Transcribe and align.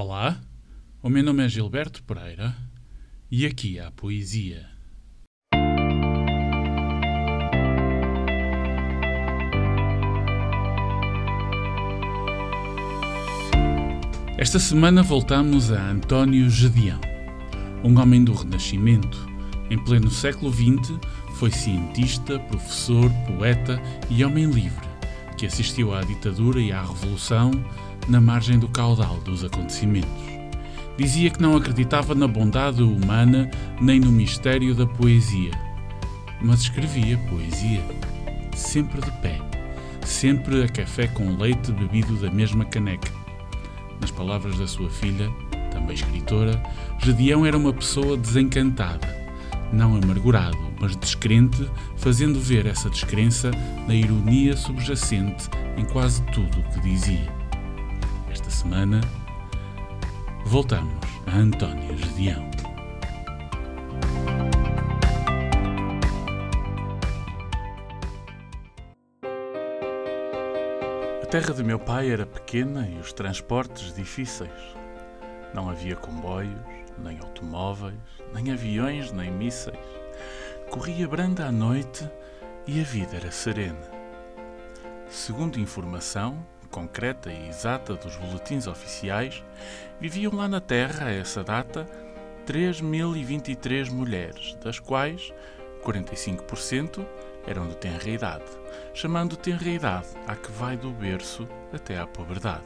Olá, 0.00 0.40
o 1.02 1.10
meu 1.10 1.24
nome 1.24 1.44
é 1.44 1.48
Gilberto 1.48 2.04
Pereira 2.04 2.54
e 3.28 3.44
aqui 3.44 3.80
há 3.80 3.90
poesia. 3.90 4.64
Esta 14.38 14.60
semana 14.60 15.02
voltamos 15.02 15.72
a 15.72 15.90
António 15.90 16.48
Gedeão, 16.48 17.00
um 17.82 17.98
homem 17.98 18.22
do 18.22 18.32
Renascimento. 18.34 19.28
Em 19.68 19.82
pleno 19.82 20.12
século 20.12 20.52
XX, 20.52 20.96
foi 21.40 21.50
cientista, 21.50 22.38
professor, 22.38 23.10
poeta 23.26 23.82
e 24.08 24.24
homem 24.24 24.48
livre, 24.48 24.88
que 25.36 25.44
assistiu 25.44 25.92
à 25.92 26.02
ditadura 26.02 26.60
e 26.60 26.70
à 26.70 26.82
revolução 26.82 27.50
na 28.08 28.20
margem 28.20 28.58
do 28.58 28.68
caudal 28.68 29.18
dos 29.18 29.44
acontecimentos. 29.44 30.08
Dizia 30.96 31.30
que 31.30 31.40
não 31.40 31.56
acreditava 31.56 32.14
na 32.14 32.26
bondade 32.26 32.82
humana 32.82 33.50
nem 33.80 34.00
no 34.00 34.10
mistério 34.10 34.74
da 34.74 34.86
poesia, 34.86 35.52
mas 36.42 36.62
escrevia 36.62 37.18
poesia, 37.28 37.84
sempre 38.56 39.00
de 39.00 39.10
pé, 39.20 39.38
sempre 40.04 40.64
a 40.64 40.68
café 40.68 41.06
com 41.06 41.36
leite 41.36 41.70
bebido 41.70 42.16
da 42.16 42.30
mesma 42.30 42.64
caneca. 42.64 43.12
Nas 44.00 44.10
palavras 44.10 44.58
da 44.58 44.66
sua 44.66 44.88
filha, 44.88 45.30
também 45.70 45.94
escritora, 45.94 46.60
Gedeão 46.98 47.44
era 47.44 47.56
uma 47.56 47.72
pessoa 47.72 48.16
desencantada, 48.16 49.06
não 49.72 49.94
amargurado, 49.94 50.58
mas 50.80 50.96
descrente, 50.96 51.68
fazendo 51.96 52.40
ver 52.40 52.66
essa 52.66 52.88
descrença 52.88 53.50
na 53.86 53.94
ironia 53.94 54.56
subjacente 54.56 55.48
em 55.76 55.84
quase 55.84 56.22
tudo 56.32 56.58
o 56.58 56.62
que 56.72 56.80
dizia 56.80 57.37
semana, 58.58 59.00
voltamos 60.44 60.92
a 61.28 61.36
António 61.36 61.96
Gedeão. 61.96 62.50
A 71.22 71.26
terra 71.26 71.54
de 71.54 71.62
meu 71.62 71.78
pai 71.78 72.10
era 72.10 72.26
pequena 72.26 72.88
e 72.88 72.98
os 72.98 73.12
transportes 73.12 73.94
difíceis. 73.94 74.50
Não 75.54 75.70
havia 75.70 75.94
comboios, 75.94 76.58
nem 76.98 77.16
automóveis, 77.20 77.94
nem 78.34 78.50
aviões, 78.50 79.12
nem 79.12 79.30
mísseis. 79.30 79.78
Corria 80.68 81.06
branda 81.06 81.46
à 81.46 81.52
noite 81.52 82.10
e 82.66 82.80
a 82.80 82.84
vida 82.84 83.18
era 83.18 83.30
serena. 83.30 83.88
Segundo 85.08 85.60
informação, 85.60 86.44
concreta 86.70 87.32
e 87.32 87.48
exata 87.48 87.94
dos 87.94 88.16
boletins 88.16 88.66
oficiais, 88.66 89.42
viviam 90.00 90.34
lá 90.34 90.48
na 90.48 90.60
Terra, 90.60 91.06
a 91.06 91.12
essa 91.12 91.42
data, 91.42 91.86
3.023 92.46 93.90
mulheres, 93.90 94.56
das 94.62 94.78
quais 94.78 95.32
45% 95.82 97.04
eram 97.46 97.68
de 97.68 97.76
tenra 97.76 98.08
idade, 98.08 98.44
chamando 98.92 99.36
tenra 99.36 99.68
idade 99.68 100.08
a 100.26 100.34
que 100.34 100.50
vai 100.52 100.76
do 100.76 100.90
berço 100.90 101.48
até 101.72 101.98
à 101.98 102.06
puberdade. 102.06 102.64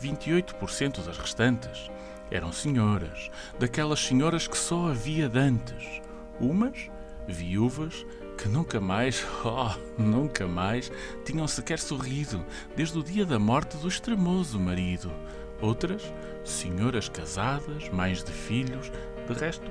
28% 0.00 1.04
das 1.04 1.16
restantes 1.16 1.90
eram 2.30 2.50
senhoras, 2.52 3.30
daquelas 3.58 4.00
senhoras 4.00 4.48
que 4.48 4.58
só 4.58 4.88
havia 4.88 5.28
dantes, 5.28 6.00
umas 6.40 6.90
viúvas 7.28 8.04
que 8.42 8.48
nunca 8.48 8.80
mais, 8.80 9.24
oh, 9.46 9.70
nunca 9.96 10.48
mais, 10.48 10.90
tinham 11.24 11.46
sequer 11.46 11.78
sorrido 11.78 12.44
desde 12.74 12.98
o 12.98 13.02
dia 13.02 13.24
da 13.24 13.38
morte 13.38 13.76
do 13.76 13.86
extremoso 13.86 14.58
marido. 14.58 15.12
Outras, 15.60 16.12
senhoras 16.44 17.08
casadas, 17.08 17.88
mães 17.90 18.24
de 18.24 18.32
filhos, 18.32 18.90
de 19.28 19.32
resto, 19.32 19.70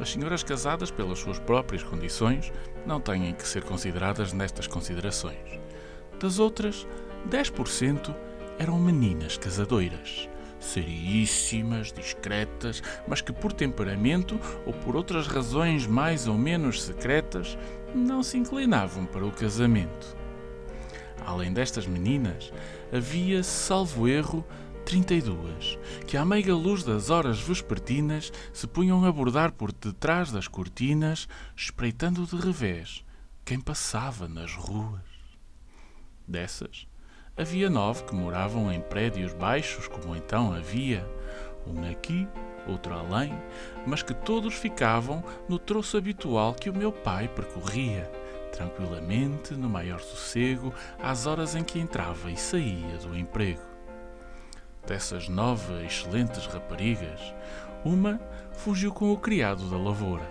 as 0.00 0.12
senhoras 0.12 0.44
casadas, 0.44 0.88
pelas 0.88 1.18
suas 1.18 1.40
próprias 1.40 1.82
condições, 1.82 2.52
não 2.86 3.00
têm 3.00 3.34
que 3.34 3.46
ser 3.46 3.64
consideradas 3.64 4.32
nestas 4.32 4.68
considerações. 4.68 5.60
Das 6.20 6.38
outras, 6.38 6.86
10% 7.28 8.14
eram 8.56 8.78
meninas 8.78 9.36
casadoiras 9.36 10.28
seríssimas, 10.62 11.92
discretas, 11.92 12.82
mas 13.06 13.20
que 13.20 13.32
por 13.32 13.52
temperamento 13.52 14.40
ou 14.64 14.72
por 14.72 14.96
outras 14.96 15.26
razões 15.26 15.86
mais 15.86 16.28
ou 16.28 16.38
menos 16.38 16.82
secretas 16.82 17.58
não 17.94 18.22
se 18.22 18.38
inclinavam 18.38 19.06
para 19.06 19.24
o 19.24 19.32
casamento. 19.32 20.16
Além 21.24 21.52
destas 21.52 21.86
meninas, 21.86 22.52
havia, 22.92 23.42
salvo 23.42 24.08
erro, 24.08 24.44
32, 24.84 25.78
que 26.06 26.16
à 26.16 26.24
meiga 26.24 26.54
luz 26.54 26.82
das 26.82 27.08
horas 27.08 27.40
vespertinas 27.40 28.32
se 28.52 28.66
punham 28.66 29.04
a 29.04 29.12
bordar 29.12 29.52
por 29.52 29.72
detrás 29.72 30.32
das 30.32 30.48
cortinas, 30.48 31.28
espreitando 31.56 32.26
de 32.26 32.36
revés 32.36 33.04
quem 33.44 33.60
passava 33.60 34.26
nas 34.26 34.54
ruas. 34.54 35.00
Dessas, 36.26 36.86
Havia 37.34 37.70
nove 37.70 38.04
que 38.04 38.14
moravam 38.14 38.70
em 38.70 38.78
prédios 38.78 39.32
baixos, 39.32 39.88
como 39.88 40.14
então 40.14 40.52
havia, 40.52 41.02
um 41.66 41.90
aqui, 41.90 42.28
outro 42.66 42.94
além, 42.94 43.32
mas 43.86 44.02
que 44.02 44.14
todos 44.14 44.54
ficavam 44.54 45.22
no 45.48 45.58
troço 45.58 45.96
habitual 45.96 46.54
que 46.54 46.70
o 46.70 46.76
meu 46.76 46.92
pai 46.92 47.28
percorria, 47.28 48.10
tranquilamente, 48.52 49.54
no 49.54 49.68
maior 49.68 50.00
sossego, 50.00 50.72
às 51.02 51.26
horas 51.26 51.54
em 51.54 51.64
que 51.64 51.78
entrava 51.78 52.30
e 52.30 52.36
saía 52.36 52.98
do 52.98 53.16
emprego. 53.16 53.62
Dessas 54.86 55.28
nove 55.28 55.84
excelentes 55.84 56.46
raparigas, 56.46 57.34
uma 57.84 58.20
fugiu 58.52 58.92
com 58.92 59.12
o 59.12 59.18
criado 59.18 59.68
da 59.70 59.76
lavoura. 59.76 60.28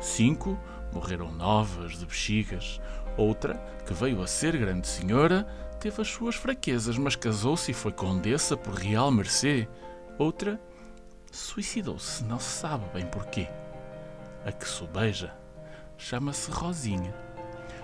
Cinco 0.00 0.58
morreram 0.92 1.32
novas 1.32 1.98
de 1.98 2.06
bexigas, 2.06 2.80
outra, 3.16 3.54
que 3.86 3.92
veio 3.92 4.22
a 4.22 4.26
ser 4.26 4.56
grande 4.56 4.86
senhora, 4.86 5.46
teve 5.80 6.00
as 6.00 6.08
suas 6.08 6.34
fraquezas, 6.34 6.96
mas 6.96 7.16
casou-se 7.16 7.70
e 7.70 7.74
foi 7.74 7.92
condessa 7.92 8.56
por 8.56 8.74
real 8.74 9.10
mercê. 9.10 9.68
Outra 10.18 10.60
suicidou-se, 11.34 12.22
não 12.24 12.38
se 12.38 12.60
sabe 12.60 12.84
bem 12.94 13.06
porquê. 13.06 13.48
A 14.44 14.52
que 14.52 14.68
sobeja 14.68 15.32
chama-se 15.96 16.50
Rosinha. 16.50 17.14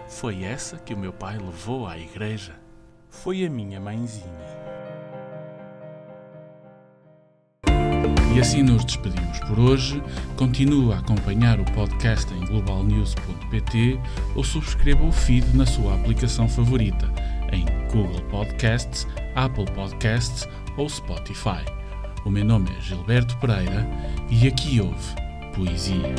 Foi 0.08 0.44
essa 0.44 0.76
que 0.76 0.94
o 0.94 0.98
meu 0.98 1.12
pai 1.12 1.38
levou 1.38 1.86
à 1.86 1.98
igreja. 1.98 2.52
Foi 3.08 3.44
a 3.44 3.50
minha 3.50 3.80
mãezinha. 3.80 4.60
E 8.34 8.38
assim 8.38 8.62
nos 8.62 8.84
despedimos 8.84 9.40
por 9.40 9.58
hoje. 9.58 10.02
Continua 10.36 10.96
a 10.96 10.98
acompanhar 11.00 11.58
o 11.58 11.64
podcast 11.72 12.32
em 12.32 12.44
globalnews.pt 12.46 13.98
ou 14.36 14.44
subscreva 14.44 15.04
o 15.04 15.12
feed 15.12 15.56
na 15.56 15.66
sua 15.66 15.94
aplicação 15.96 16.48
favorita 16.48 17.12
em 17.52 17.64
Google 17.88 18.22
Podcasts, 18.30 19.06
Apple 19.34 19.66
Podcasts 19.72 20.46
ou 20.76 20.88
Spotify. 20.88 21.79
O 22.24 22.30
meu 22.30 22.44
nome 22.44 22.70
é 22.76 22.80
Gilberto 22.80 23.36
Pereira 23.38 23.88
e 24.30 24.46
aqui 24.46 24.80
houve 24.80 25.14
Poesia. 25.54 26.14